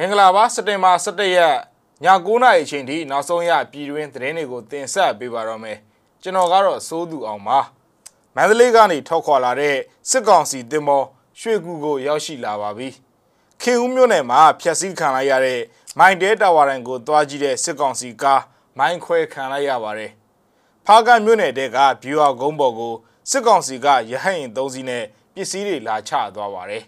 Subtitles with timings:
[0.00, 1.56] မင်္ဂလာပါစက်တင်ဘာ17ရက်
[2.04, 5.78] ည9:00နာရီအချိန်ထိနောက်ဆုံးရပြည်တွင်းသတင်းတွေကိုတင်ဆက်ပေးပါတော့မယ်
[6.22, 7.58] ကျွန်တော်ကတော့စိုးသူအောင်ပါ
[8.34, 9.76] မန္တလေးကနေထောက်ခွာလာတဲ့
[10.10, 11.02] စစ်ကောင်စီတင်မော
[11.40, 12.88] ရွှေကူကိုရောက်ရှိလာပါပြီ
[13.62, 15.60] ခင်ဦးမြို့နယ်မှာဖျက်ဆီးခံလိုက်ရတဲ့
[15.98, 18.42] မိုင်တဲတာဝါရန်ကိုတွားကြည့်တဲ့စစ်ကောင်စီကား
[18.78, 20.12] မိုင်းခွဲခံလိုက်ရပါတယ်
[20.86, 22.94] ဖားကမြို့နယ်တဲကဘီယူအာကုန်းပေါ်ကို
[23.30, 25.04] စစ်ကောင်စီကရဟတ်ရင်၃စီးနဲ့
[25.34, 26.84] ပစ္စည်းတွေလာချသွားပါတယ်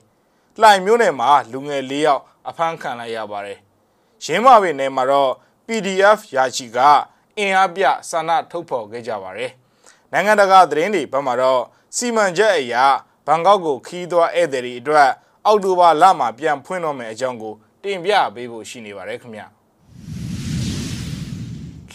[0.59, 3.59] လှိုင်မြို့နယ်မှာလူငယ်၄ယောက်အဖမ်းခံလိုက်ရပါတယ်။
[4.25, 5.31] ရင်းမာပင်နယ်မှာတော့
[5.67, 6.79] PDF ရာချီက
[7.39, 9.51] အင်အားပြဆန္ဒထုတ်ဖော်ခဲ့ကြပါတယ်။
[10.13, 11.63] နိုင်ငံတကာသတင်းတွေဘက်မှာတော့
[11.97, 12.85] စီမံချက်အရာ
[13.27, 15.11] ဘန်ကောက်ကိုခီးသွားဧည့်သည်တွေအတွက်
[15.47, 19.43] အောက်တိုဘာလမှာပြန်ဖွင့်တော့မယ်အကြောင်းကိုတင်ပြပေးဖို့ရှိနေပါတယ်ခင်ဗျ။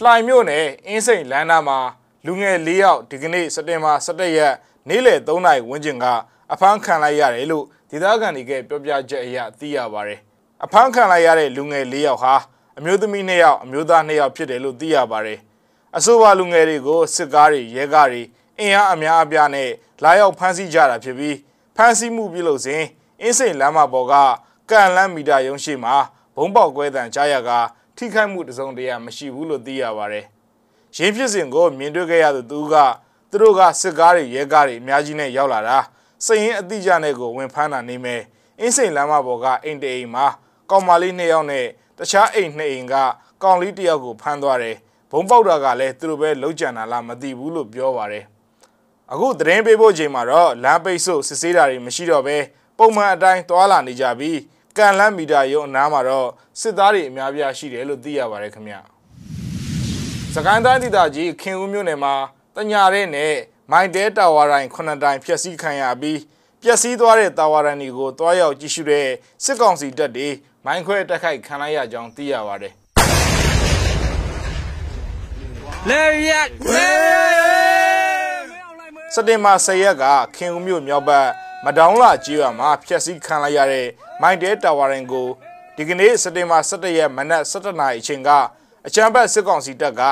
[0.02, 1.78] လှိုင်မြို့နယ်အင်းစိန်လမ်းနာမှာ
[2.26, 4.54] လူငယ်၄ယောက်ဒီကနေ့စက်တင်ဘာ17ရက်
[4.88, 6.06] နေ့လယ်3နာရီဝန်းကျင်က
[6.52, 10.20] အဖမ်းခံလိုက်ရတယ်လို့ဒေသခံတွေကပြောပြချက်အရသိရပါတယ်။
[10.64, 12.34] အဖမ်းခံလိုက်ရတဲ့လူငယ်၄ယောက်ဟာ
[12.78, 15.38] အမျိုးသမီး၂ယောက်အမျိုးသား၂ယောက်ဖြစ်တယ်လို့သိရပါတယ်။
[15.96, 18.22] အဆိုပါလူငယ်တွေကိုစစ်ကားတွေရဲကားတွေ
[18.60, 19.70] အင်အားအများအပြားနဲ့
[20.02, 21.36] လာရောက်ဖမ်းဆီးကြတာဖြစ်ပြီး
[21.76, 22.82] ဖမ်းဆီးမှုပြုလုပ်စဉ်
[23.22, 24.14] အင်းစိန်လမ်းမပေါ်က
[24.70, 25.94] ကန်လန်းမီတာရုံးရှိမှာ
[26.36, 27.50] ဘုံပေါက်ကွဲတံကြားရက
[27.96, 30.24] ထိခိုက်မှုတစုံတရာမရှိဘူးလို့သိရပါတယ်။
[30.96, 32.74] ရင်းဖြစ်စဉ်ကိုမြင်တွေ့ခဲ့ရသူသူက
[33.30, 35.78] သူတို့ကစစ်ကားတွေရဲကားတွေအများကြီးနဲ့ရောက်လာတာ
[36.24, 38.22] စရင်အတိအကျနဲ့ကိုဝင်ဖမ်းတာနေမယ်
[38.60, 40.26] အင်းစိန်လမ်းမပေါ်ကအိမ်တအိမ်မှာ
[40.70, 41.66] ကောင်မလေးနှစ်ယောက်နဲ့
[41.98, 42.94] တခြားအိမ်နှစ်အိမ်က
[43.42, 44.76] ကောင်လေးတစ်ယောက်ကိုဖမ်းသွားတယ်
[45.10, 48.24] ဘုံပေါက်တာကလည်းသူတို့ပဲလုံးကြံတာလားမသိဘူးလို့ပြောပါတယ်
[49.12, 52.36] အခုသတင်းပေးဖို့ချိန်မှာတော့လမ်းပိတ်ဆို့စစ်ဆေးတာတွေမရှိတော့ဘဲ
[52.78, 54.38] ပုံမှန်အတိုင်းသွာလာနေကြပြီး
[54.76, 56.28] ကန်လန်းမီတာရုံအနားမှာတော့
[56.60, 58.74] စစ်သားတွေအများပြားရှိတယ်လို့သိရပါတယ်ခင်ဗျ
[60.34, 62.14] စကိုင်းတိုင်းဒေသကြီးခင်ဦးမြို့နယ်မှာ
[62.56, 63.34] တညာတဲ့နဲ့
[63.72, 66.20] မိုင်တဲတာဝါရိုင်ခုနှစ်တိုင်ဖျက်ဆီးခံရပြီး
[66.62, 69.06] ပျက်စီးသွားတဲ့တာဝါရန်တွေကိုတွားရောက်ကြည့်ရှုတဲ့
[69.44, 70.28] စစ်ကောင်စီတပ်တွေ
[70.64, 72.72] မိုင်းခွဲတက်ခိုက်ခံလိုက်ရကြောင်းသိရပါတယ်
[75.88, 76.46] လေရက်
[79.14, 80.04] စတင်မှာ၁၀ရက်က
[80.36, 81.28] ခင်ဦးမြို့မြောက်ဘက်
[81.64, 83.88] မဒေါင်းလာကြီးရွာမှာဖျက်ဆီးခံလိုက်ရတဲ့
[84.22, 85.28] မိုင်တဲတာဝါရင်ကို
[85.76, 88.30] ဒီကနေ့စတင်မှာ၁၁ရက်မနက်၁၇နာရီအချိန်က
[88.86, 90.02] အချမ်းဘတ်စစ်ကောင်စီတပ်က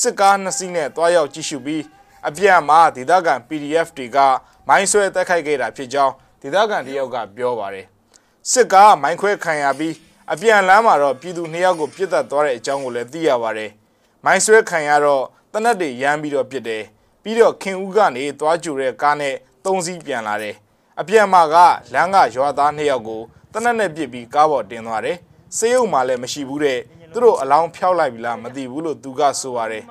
[0.00, 1.82] စစ်ကားနှစ်စီးနဲ့တွားရောက်ကြည့်ရှုပြီး
[2.28, 4.18] အပြန်မှာဒေသခံ PDF တွေက
[4.68, 7.86] မိုင်းဆွဲတက်ခိုက်ခဲ့တာဖြစ်ကြောင်းဒေသခံတယောက်ကပြောပါတယ်
[8.50, 9.94] စစ်ကားမိုင်းခွဲခံရပြီး
[10.32, 13.70] အပြန်လမ်းမှာတော့ပြည်သူနှစ်ယောက်ကိုပြစ်တက်သွားတဲ့အကြောင်းကိုလည်းသိရပါတယ်
[14.24, 16.82] မိုင်းဆွဲခံရတော့တနက်တွေရမ်းပြီးတော့ပြစ်တယ်
[17.22, 19.34] ပြီးတော့ခင်ဦးကနေသွားကြူတဲ့ကားနဲ့
[19.64, 20.56] သုံးစီးပြန်လာတယ်
[21.00, 21.56] အပြန်မှာက
[21.92, 23.22] လမ်းကရွာသားနှစ်ယောက်ကို
[23.52, 25.16] တနက်နဲ့ပြစ်ပြီးကားပေါ်တင်သွားတယ်
[25.58, 26.78] စေးုံမှလည်းမရှိဘူးတဲ့
[27.12, 29.84] သူတို့အလောင်းဖျောက်လိုက်ပြီလားမသိဘူးလို့သူကဆိုပါတယ်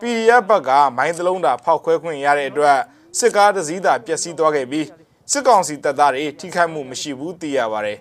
[0.00, 2.78] PDF ဘက်ကမိုင်းသလုံးတာဖောက်ခွဲခွင့်ရတဲ့အတွက်
[3.18, 4.86] စစ်ကားတစ်စီးသာပျက်စီးသွားခဲ့ပြီး
[5.32, 7.98] စစ်ကောင်စီတပ်သားတွေထိခိုက်မှုမရှိဘူးသိရပါတယ်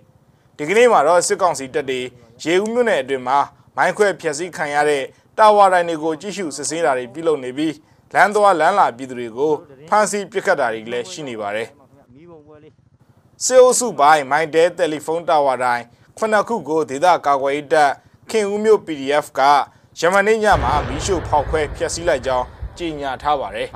[0.57, 2.01] ဒီကနေ့မှာတော့စစ်ကောင်စီတပ်တွေ
[2.43, 3.39] ရေဦးမြို့နယ်အတွင်းမှာ
[3.77, 5.03] မိုင်းခွဲဖျက်ဆီးခံရတဲ့
[5.37, 7.73] တာဝါတိုင်းတွေကိုကြည့်ရှုစစ်ဆေးတာတွေပြုလုပ်နေပြီး
[8.13, 9.53] လမ်းသွားလမ်းလာပြည်သူတွေကို
[9.89, 11.67] ဖမ်းဆီးပစ်ခတ်တာတွေလည်းရှိနေပါတယ်
[13.43, 15.83] စေအိုစုပိုင်းမိုင်းတဲတယ်လီဖုန်းတာဝါတိုင်း
[16.17, 17.91] ခုနှစ်ခုကိုဒေသကာကွယ်ရေးတပ်
[18.29, 19.41] ခင်ဦးမြို့ PDF က
[19.99, 22.45] ယမန်နေ့ညမှာမီးရှို့ဖောက်ခွဲဖျက်ဆီးလိုက်ကြောင်း
[22.77, 23.67] ကြေညာထားပါတယ်။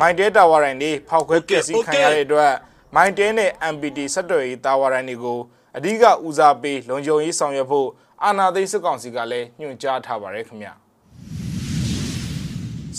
[0.00, 2.52] မိုင်တဲတာဝါရိုင်တွေဖောက်ခွဲဖျက်ဆီးခံရတဲ့အတွက်
[2.94, 5.38] မိုင်တဲနဲ့ MPT ဆက်သွယ်ရေးတာဝါရိုင်တွေကို
[5.76, 7.88] အဓိကဦးစားပေးလုံခြုံရေးဆောင်ရွက်ဖို့
[8.22, 10.68] အာဏာသိမ်းစစ်ကောင်စီကလည်းညွှန်ကြားထားပါတယ်ခင်ဗျ။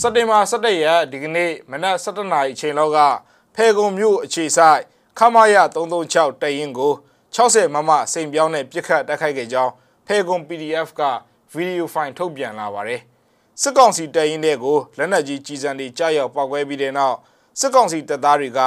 [0.00, 2.98] စက်တင်ဘာ17ရက်ဒီကနေ့မနက်7:00နာရီအချိန်လောက်က
[3.56, 4.80] ဖဲကုံမြို့အခြေဆိုင်
[5.18, 5.56] ခမာယ
[5.98, 6.92] 336တရင်ကို
[7.36, 9.72] 60မမစိန်ပြောင်းနဲ့ပြစ်ခတ်တိုက်ခိုက်ခဲ့ကြောင်း
[10.06, 11.02] ဖဲကုံ PDF က
[11.54, 13.00] ဗီဒီယိုဖိုင်ထုတ်ပြန်လာပါတယ်။
[13.62, 17.16] စစ်ကောင်စီတပ်ရင်းတွေကိုလက်နက်ကြီးကြီးစံတွေကြားရောက်ပောက်ကွဲပြီးတဲ့နောက်
[17.60, 18.60] စစ်ကောင်စီတပ်သားတွေက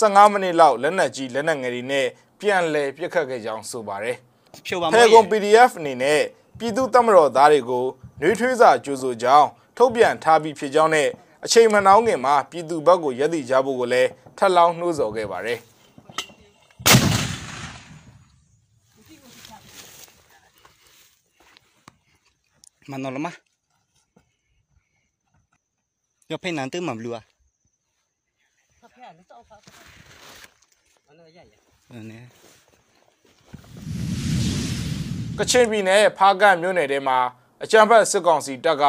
[0.00, 2.06] 15မိနစ်လောက်လက်နက်ကြီးလက်နက်ငယ်တွေနဲ့
[2.40, 4.16] ပြန်လည်ပစ်ခတ်ခဲ့ကြောင်းဆိုပါတယ်။
[4.66, 6.20] ဖြိုပါမလို့ PDF အနေနဲ့
[6.58, 7.84] ပြည်သူ့တပ်မတော်သားတွေကို
[8.20, 11.08] နှွေးထွေးစာကြိုးဆိုကြောင်းထုတ်ပြန်ထားပြီးဖြစ်ကြောင်းနဲ့
[11.44, 14.08] အချိန်မနှောင်းခင်မှာပြည်သူဘက်ကိုရည်တည်ကြဖို့ကိုလည်း
[14.38, 15.58] ထပ်လောင်းနှိုးဆော်ခဲ့ပါတယ်။
[22.91, 23.33] มานอนแล้วมะ
[26.31, 27.17] ยกเพนนันตื้อหม่ำรัว
[31.89, 32.25] เออเนี่ย
[35.37, 37.17] ကချင်ပြည်နယ်ဖားကန့်မြို့နယ်ထဲမှာ
[37.63, 38.83] အကြံဖတ်စစ်ကောင်စီတပ်က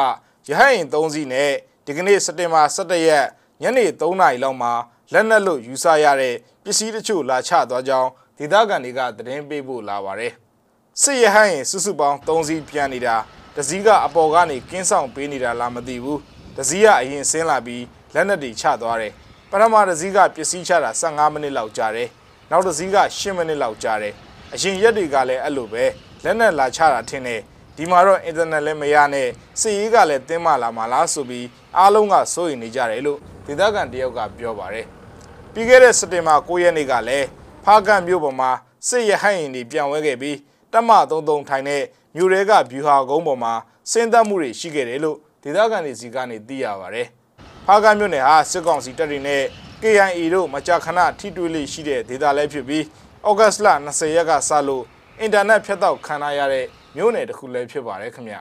[0.49, 1.51] ရဟတ်ရင်၃စီးနဲ့
[1.85, 3.25] ဒီကနေ့စက်တင်ဘာ17ရက်
[3.61, 4.71] ညနေ3နာရီလောက်မှာ
[5.13, 10.33] လက်နက်လို့ယူဆရတဲ့ပစ္စည်းတချို့လာချသွားကြောင်းဒေသခံတွေကသတင်းပေးဖို့လာပါတယ်။
[11.01, 13.15] စစ်ရဟတ်ရင်စုစုပေါင်း3စီးပြန်နေတာ
[13.56, 16.20] တစည်းကအပေါ်ကနေကင်းဆောင်ပေးနေတာလားမသိဘူး
[16.56, 17.84] တစည်းကအရင်ဆင်းလာပြီး
[18.14, 19.12] လက်နက်တွေချသွားတယ်
[19.50, 22.08] ပထမတစည်းကပစ္စည်းချတာ15မိနစ်လောက်ကြာတယ်
[22.50, 24.14] နောက်တစည်းက10မိနစ်လောက်ကြာတယ်
[24.54, 25.84] အရင်ရက်တွေကလည်းအဲ့လိုပဲ
[26.24, 27.40] လက်နက်လာချတာထင်တယ်
[27.76, 29.28] ဒီမှာတော့အင်တာနက်လည်းမရနဲ့
[29.60, 31.46] စစ်ရေးကလည်းတင်းမာလာမှာလားဆိုပြီး
[31.76, 34.86] အားလုံးကစိုးရိမ်နေကြတယ်လို့ဒေသခံတယောက်ကပြောပါတယ်
[35.52, 37.26] ပြီးခဲ့တဲ့စက်တင်ဘာ9ရက်နေ့ကလည်း
[37.64, 38.50] ဖားကန်မြို့ပေါ်မှာ
[38.88, 40.36] စစ်ရဟတ်ရင်တွေပြန်ဝဲခဲ့ပြီး
[40.72, 41.82] တပ်မ33ထိုင်တဲ့
[42.14, 43.52] မြို့ရဲကဗျူဟာကုန်းပေါ်မှာ
[43.90, 47.08] စင်းသက်မှုတွေရှိခဲ့တယ်လို့ဒေသခံတွေစီကနေသိရပါတယ်
[47.66, 49.42] ဖားကန်မြို့နယ်ဟာစစ်ကောင်စီတပ်တွေနဲ့
[49.82, 52.84] KIA တို့မကြာခဏထိတွေ့လေးရှိတဲ့ဒေသလည်းဖြစ်ပြီး
[53.28, 54.84] ဩဂတ်စ်လ20ရက်ကစလို့
[55.20, 56.66] အင်တာနက်ဖြတ်တောက်ခံရတဲ့
[56.96, 58.36] မြို့နယ်တစ်ခုလည်းဖြစ်ပါတယ်ခင်ဗျ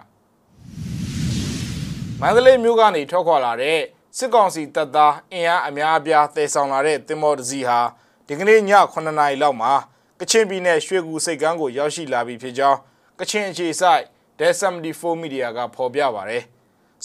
[2.22, 3.80] မန္တလေးမြို့ကနေထွက်ခွာလာတဲ့
[4.18, 7.80] စစ်ကောင်စီတပ်သားအင်အားအများအပြားတည်ဆောင်လာတဲ့တင်မော်တစီဟာ
[8.28, 8.62] ဒီကနေ့ည
[8.94, 9.74] 9နာရီလောက်မှာ
[10.20, 12.80] ကချင်ပြည်နယ်ရွှေကူစိတ်ကမ်းကိုရောက်ရှိလာပြီဖြစ်ကြောင်း
[13.20, 14.04] ကချင်အခြေစိုက်
[14.40, 16.44] D74 Media ကဖော်ပြပါတယ်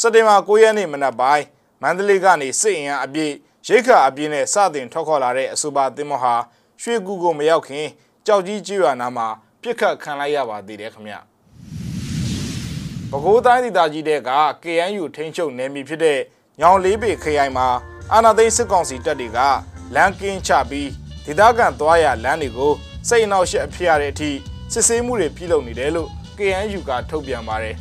[0.00, 1.44] စက်တင်ဘာ9ရက်နေ့မနက်ပိုင်း
[1.82, 3.34] မန္တလေးကနေစစ်အင်အားအပြည့်
[3.68, 6.34] ရိတ်ခါအပြင်းနဲ့စတင်ထွက်ခေါ်လာတဲ့အဆိုပါသင်းမဟာ
[6.82, 7.86] ရွှေကူကိုမရောက်ခင်
[8.26, 9.28] ကြောက်ကြီးကျွော်နာမှာ
[9.62, 11.14] ပြစ်ခတ်ခံလိုက်ရပါသေးတယ်ခင်ဗျ
[13.10, 14.30] ပဲခူးတိုင်းဒေသကြီးတဲ့က
[14.62, 16.18] KNU ထိန်းချုပ်နယ်မြေဖြစ်တဲ့
[16.60, 17.68] ညောင်လေးပေခရိုင်မှာ
[18.12, 19.38] အာနာသိန်းစစ်ကောင်စီတပ်တွေက
[19.94, 20.90] လမ်းကင်းချပြီး
[21.24, 22.72] ဒေသခံသွားရလမ်းတွေကို
[23.08, 24.30] စိတ်အနှောက်အယှက်အဖြစ်ရတဲ့အထိ
[24.72, 26.08] စစ်ဆေးမှုတွေပြုလုပ်နေတယ်လို့
[26.38, 27.76] KNU ကထုတ်ပြန်ပါတယ်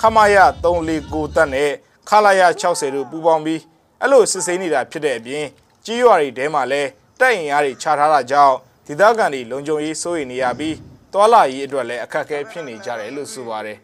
[0.00, 0.36] ခမာယ
[0.84, 1.70] 349တပ်နဲ့
[2.08, 3.60] ခလာယ60တို့ပူးပေါင်းပြီး
[4.00, 5.44] အဲ့လိုစစ်ဆေးနေတာဖြစ်တဲ့အပြင်
[5.84, 6.88] ကြီးရွာတွေထဲမှာလည်း
[7.20, 8.56] တိုက်ရင်အားတွေခြားထားတာကြောင့်
[8.86, 10.76] ဒေသခံတွေလုံခြုံရေးစိုးရိမ်နေရပြီး
[11.12, 13.78] သွာလာရေးအတွက်လည်းအခက်အခဲဖြစ်နေကြတယ်လို့ဆိုပါတယ်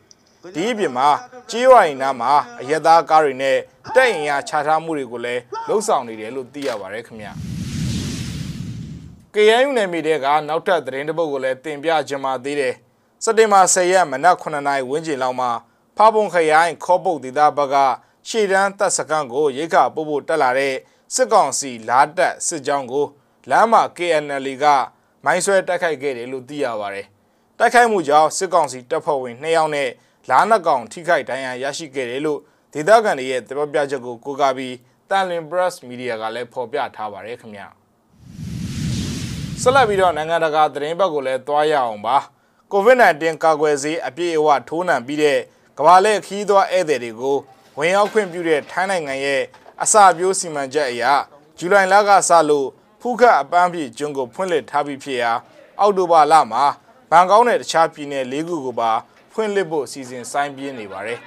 [0.55, 1.09] ဒီအပြင်မှာ
[1.50, 3.56] ကြီးရွာရင်နားမှာအရက်သားကားတွေနဲ့
[3.94, 7.56] တိုက်ရင်အားခြားထားမှုတွေကိုလည်းလှုပ်ဆောင်နေတယ်လို့သိရပါတယ်ခင်ဗျာ
[9.38, 12.75] KNU နယ်မြေတွေကနောက်ထပ်သတင်းတစ်ပုဒ်ကိုလည်းတင်ပြကြမှာသေးတယ်
[13.25, 15.50] စက်တင်ဘာ10ရက်မနက်9:00နာရီဝန်းကျင်လောက်မှာ
[15.97, 17.77] ဖားပုံခရိုင်ခေါပုတ်ဒေသဘက်က
[18.29, 20.75] ရှေ့တန်းတပ်စခန်းကိုရိတ်ခါပို့ဖို့တက်လာတဲ့
[21.15, 23.06] စစ်ကောင်စီလားတက်စစ်ကြောင်းကို
[23.50, 24.65] လမ်းမှာ KNL က
[25.25, 27.06] မိုင်းဆွဲတိုက်ခိုက်ခဲ့တယ်လို့သိရပါတယ်။
[27.59, 29.91] တိုက်ခိုက်မှုကြောင့်စစ်ကောင်စီတပ်ဖွဲ့ဝင်2ယောက်နဲ့
[30.31, 32.41] လားနှကောင်ထိခိုက်ဒဏ်ရာရရှိခဲ့တယ်လို့
[32.75, 34.75] ဒေသခံတွေရဲ့သဘောပြချက်ကိုကိုးကားပြီး
[35.11, 37.69] တန်လင် Press Media ကလည်းဖော်ပြထားပါတယ်ခင်ဗျာ။
[39.62, 42.17] ဆက်လက်ပြီးတော့နိုင်ငံတကာသတင်းဘက်ကိုလည်းသွားရအောင်ပါ။
[42.73, 45.38] COVID-19 ကာကွယ်ဆေးအပြည့်အဝထိုးနှံပြီးတဲ့
[45.79, 47.37] ကမ္ဘာလက်ခီးသွားဧည့်သည်တွေကို
[47.79, 49.43] ဝင်ရောက်ခွင့်ပြုတဲ့ထိုင်းနိုင်ငံရဲ့
[49.82, 51.05] အစာပြိုးစီမံချက်အရ
[51.58, 52.69] ဇူလိုင်လကစလို့
[53.00, 55.32] ဖူးခတ်အပန်းဖြေကျွန်းကိုဖွင့်လှစ်ထားပြီးဖြစ်ရာ
[55.81, 56.64] အောက်တိုဘာလမှာ
[57.11, 58.91] ဘန်ကောက်နဲ့တခြားပြည်နယ်၄ခုကိုပါ
[59.32, 61.19] ဖွင့်လှစ်ဖို့စီစဉ်ဆိုင်ပြင်းနေပါတယ်။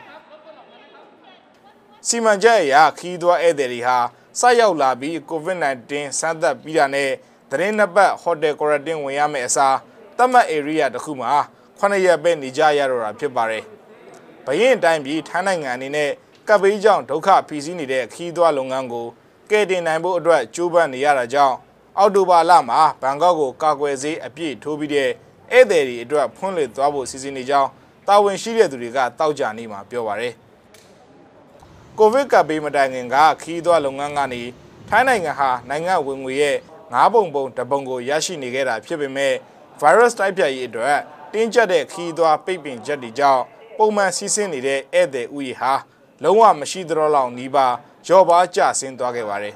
[2.07, 3.97] စီမံချက်အရခီးသွွားဧည့်သည်တွေဟာ
[4.39, 7.11] စိုက်ရောက်လာပြီး COVID-19 စမ်းသပ်ပြီးတာနဲ့
[7.49, 9.77] သတင်းနှစ်ပတ်ဟိုတယ်ကွာရန်တင်းဝင်ရမယ့်အစား
[10.17, 11.31] သတ်မှတ် area တစ်ခုမှာ
[11.79, 13.63] 9ရက်ပဲနေကြရတော့တာဖြစ်ပါတယ်။
[14.45, 16.09] ဘရင်အတိုင်းပြည်ထိုင်းနိုင်ငံအနေနဲ့
[16.47, 19.07] ကပ်ဘေးကြောင့်ဒုက္ခဖီစီးနေတဲ့ခီးသွွားလုပ်ငန်းကို
[19.49, 21.55] ကယ်တင်နိုင်ဖို့အတွက်ကြိုးပမ်းနေရတာကြောင့်
[21.97, 25.09] အောက်တိုဘာလမှာဘန်ကောက်ကိုကာကွယ်ဆေးအပြည့်ထိုးပြီးတဲ့
[25.51, 27.69] ဧည့်သည်တွေအတွက်ဖွင့်လှစ်သွားဖို့စီစဉ်နေကြောင်း
[28.07, 30.33] တာဝန်ရှိတဲ့သူတွေကတောက်ကြနေမှာပြောပါရယ်
[31.97, 34.41] ကိုဗစ်ကပ်ဘေးမတိုင်ခင်ကခီးသွွားလုပ်ငန်းကနေ
[34.89, 36.57] ထိုင်းနိုင်ငံဟာနိုင်ငံဝင်ငွေရဲ့
[36.93, 39.33] ငါးပုံပုံတပုံကိုရရှိနေခဲ့တာဖြစ်ပေမဲ့
[39.81, 40.99] virus တိုက်ဖြတ်ရေးအတွက်
[41.33, 43.43] တင်းကျပ်တဲ့ခီးသွွားပိတ်ပင်ချက်တွေကြောင့်
[43.77, 45.73] ပုံမှန်စီးဆင်းနေတဲ့ဧည့်သည်ဥယျာဟာ
[46.23, 47.73] လုံးဝမရှိသတော့လောက်နီးပါး
[48.07, 49.55] ရော့ပါကျဆင်းသွားခဲ့ပါတယ်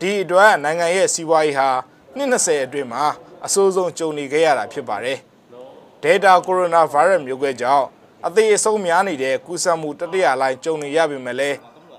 [0.00, 1.68] ဒီအတွက်နိုင်ငံရဲ့စီးပွားရေးဟာ
[2.16, 3.04] နှစ်20အတွင်းမှာ
[3.44, 5.18] အဆိုးဆုံးကြုံနေခဲ့ရတာဖြစ်ပါတယ်။
[6.02, 7.86] Delta Coronavirus မျိုးကွဲကြောင့်
[8.26, 11.50] အသေးအဆုံးများနေတဲ့ကူးစက်မှုတတိယလိုင်းကြုံနေရပြီမဲ့လဲ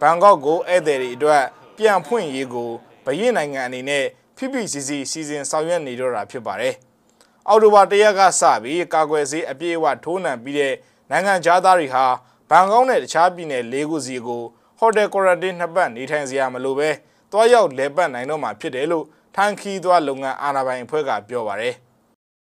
[0.01, 1.43] ဘန်ကောက်ကိုဧည့်သည်တွေအတွက်
[1.77, 2.71] ပြန်ဖွင့်ရေးကို
[3.07, 4.05] ဗယင်းနိုင်ငံအနေနဲ့
[4.37, 6.73] ဖိဖိစီစီစီစဉ်ဆောင်ရွက်နေတော့တာဖြစ်ပါတယ်။
[7.47, 10.73] အော်တိုဘာတရက်ကစပြီးကာကွယ်ဆေးအပြည့်အဝထိုးနှံပြီးတဲ့
[11.11, 12.05] နိုင်ငံသားတွေဟာ
[12.49, 14.43] ဘန်ကောက်နဲ့တခြားပြည်နယ်၄ခုစီကို
[14.79, 16.89] ဟိုတယ်ကွာရန်တင်းနှစ်ပတ်နေထိုင်စရာမလိုပဲ
[17.31, 21.73] တွားရောက်လဲပတ်နိုင်တော့မှာဖြစ်တယ်လို့ထိုင်းခီးသွားလုပ်ငန်းအာဏာပိုင်အဖွဲ့ကပြောပါတယ်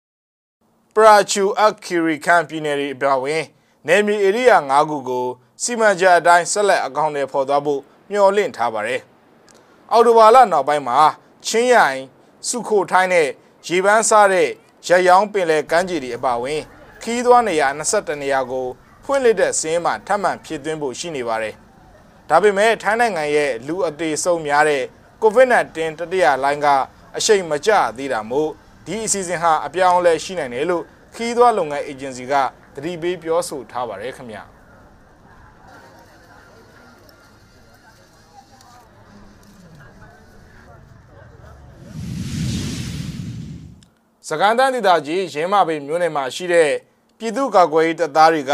[0.94, 3.24] ။ပရာချူအခီရီခန်ပြည်နယ်၏အပြောင်း
[3.88, 5.26] နယ်မြေဧရိယာ၅ခုကို
[5.64, 9.02] စီမံချက်အတိုင်းဆက်လက်အကောင့်တွေဖော်သွားဖို့မျှော်လင့်ထားပါတယ်။
[9.92, 11.00] အော်တိုဘာလနောက်ပိုင်းမှာ
[11.46, 12.00] ချင်းရိုင်
[12.48, 13.28] စုခိုထိုင်းနဲ့
[13.68, 14.50] ရေပန်းစားတဲ့
[14.88, 16.62] ရရောင်းပင်လယ်ကမ်းခြေတွေအပါအဝင်
[17.02, 18.68] ခီးသွားနေရာ22နေရာကို
[19.04, 21.56] ဖွင့်လှစ်တဲ့စင်းမှာထပ်မံဖြစ်သွင်းဖို့ရှိနေပါတယ်။
[22.30, 24.84] ဒါပေမဲ့ထိုင်းနိုင်ငံရဲ့လူအသေးဆုံးများတဲ့
[25.24, 26.68] COVID-19 တတိယလိုင်းက
[27.18, 28.52] အရှိန်မကျသေးတာမို့
[28.86, 30.84] ဒီအစီအစဉ်ဟာအပြောင်းအလဲရှိနိုင်တယ်လို့
[31.16, 32.34] ခီးသွွားလုပ်ငန်းအေဂျင်စီက
[32.76, 34.57] သတိပေးပြောဆိုထားပါတယ်ခင်ဗျာ
[44.28, 46.72] စကန်တန်းဒေသကြီးရင်းမပေမြို့နယ်မှာရှိတဲ့
[47.18, 48.54] ပြည်သူ့ကာကွယ်ရေးတပ်သားတွေက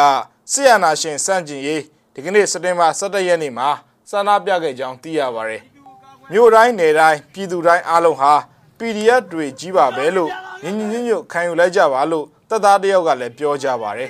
[0.51, 1.81] စစ်အာဏာရှင်စန့်ကျင်ရေး
[2.13, 3.69] ဒီကနေ့စက်တင်ဘာ17ရက်နေ့မှာ
[4.09, 5.61] ဆန္ဒပြခဲ့ကြောင်းသိရပါတယ်။
[6.31, 8.33] မြို့တိုင်းနယ်တိုင်းပြည်သူတိုင်းအားလုံးဟာ
[8.79, 10.31] PDF တွေကြီးပါပဲလို့
[10.63, 14.09] ညီညီညွတ်ညွတ်ခံယူလိုက်ကြပါလို့တပ်သားတယောက်ကလည်းပြောကြပါတယ်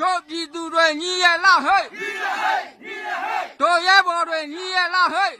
[0.00, 1.84] တို့ပြည်သူတွေညီရဲ့လားဟဲ့
[3.60, 5.30] တို့ရဲဘော်တွေညီရဲ့လားဟဲ့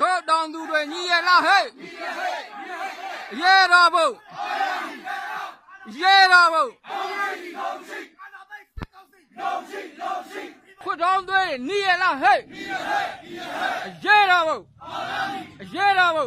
[0.00, 1.64] တို့တောင်သူတွေညီရဲ့လားဟဲ့
[3.40, 4.04] ရဲတော်ဘု
[6.00, 6.62] ရဲတော်ဘု
[10.82, 12.38] ခွတ်တော်တွေညီရဲ့လားဟဲ့
[14.04, 14.56] ရဲတော်ဘု
[15.74, 16.24] ရဲတော်ဘု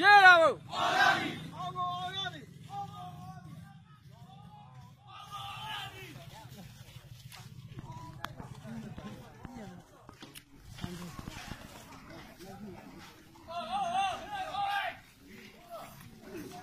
[0.00, 0.50] ရဲတော်ဘု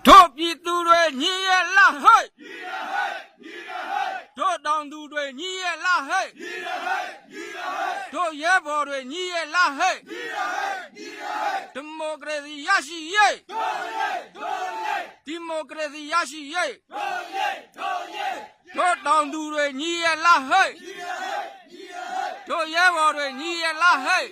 [0.08, 3.12] တို့ပြည်သူတွေညီရဲ့လားဟဲ့ညီရဟဲ့
[3.44, 18.38] ညီရဟဲ့တို့တောင်သူတွေညီရဲ့လားဟဲ့ညီရဟဲ့ညီရဟဲ့တို့ရဲဘော်တွေညီရဲ့လားဟဲ့ညီရဟဲ့ညီရဟဲ့ဒီမိုကရေစီရရှိရေးတို့ရေးတို့ရေးဒီ မိုကရေစီရရှိရေးတို့ရေးတို့ရေး
[18.78, 24.26] တို့တောင်သူတွေညီရဲ့လားဟဲ့ညီရဟဲ့ညီရဟဲ့တို့ရဲဘော်တွေညီရဲ့လားဟဲ့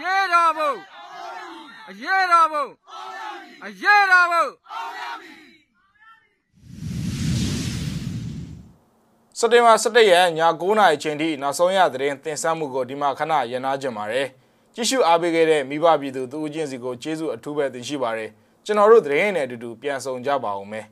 [0.00, 0.68] ရဲတော်ဘု
[2.02, 2.62] ရဲတော်ဘု
[3.64, 4.42] အရေးတော်ဘု
[9.38, 14.28] စက်တင်ဘာ17ရက်ည9:00နာရီချိန်ထိနောက်ဆုံးရသတင်းတင်ဆက်မှုကိုဒီမှာခဏရန်နာကြပါရယ်
[14.74, 18.30] ကြည့်ရှုအားပေးခဲ့တဲ့မိဘပြည်သူတူဦးချင်းစီကိုကျေးဇူးအထူးပဲတင်ရှိပါရယ်
[18.66, 20.86] ကျွန်တော်တို့သတင်းနဲ့အတူတူပြန်ဆောင်ကြပါဦးမယ်